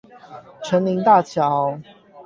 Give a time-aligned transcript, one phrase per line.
[0.63, 1.79] 城林大橋